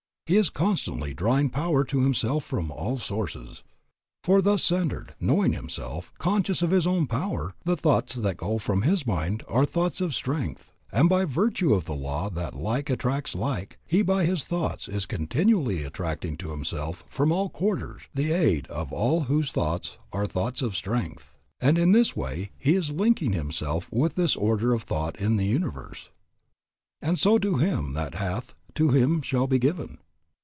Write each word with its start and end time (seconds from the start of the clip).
He 0.27 0.37
is 0.37 0.49
constantly 0.49 1.13
drawing 1.13 1.49
power 1.49 1.83
to 1.83 1.99
himself 1.99 2.45
from 2.45 2.71
all 2.71 2.97
sources. 2.97 3.63
For, 4.23 4.41
thus 4.41 4.63
centred, 4.63 5.13
knowing 5.19 5.51
himself, 5.51 6.13
conscious 6.19 6.61
of 6.61 6.71
his 6.71 6.87
own 6.87 7.05
power, 7.05 7.53
the 7.65 7.75
thoughts 7.75 8.15
that 8.15 8.37
go 8.37 8.57
from 8.57 8.83
his 8.83 9.05
mind 9.05 9.43
are 9.49 9.65
thoughts 9.65 9.99
of 9.99 10.15
strength; 10.15 10.71
and 10.89 11.09
by 11.09 11.25
virtue 11.25 11.73
of 11.73 11.83
the 11.83 11.93
law 11.93 12.29
that 12.29 12.53
like 12.53 12.89
attracts 12.89 13.35
like, 13.35 13.77
he 13.85 14.01
by 14.01 14.23
his 14.23 14.45
thoughts 14.45 14.87
is 14.87 15.05
continually 15.05 15.83
attracting 15.83 16.37
to 16.37 16.51
himself 16.51 17.03
from 17.09 17.33
all 17.33 17.49
quarters 17.49 18.03
the 18.13 18.31
aid 18.31 18.67
of 18.67 18.93
all 18.93 19.23
whose 19.23 19.51
thoughts 19.51 19.97
are 20.13 20.25
thoughts 20.27 20.61
of 20.61 20.77
strength, 20.77 21.35
and 21.59 21.77
in 21.77 21.91
this 21.91 22.15
way 22.15 22.51
he 22.57 22.73
is 22.75 22.89
linking 22.93 23.33
himself 23.33 23.91
with 23.91 24.15
this 24.15 24.37
order 24.37 24.73
of 24.73 24.83
thought 24.83 25.19
in 25.19 25.35
the 25.35 25.45
universe. 25.45 26.09
And 27.01 27.19
so 27.19 27.37
to 27.39 27.57
him 27.57 27.91
that 27.95 28.15
hath, 28.15 28.55
to 28.75 28.91
him 28.91 29.21
shall 29.21 29.47
be 29.47 29.59
given. 29.59 29.97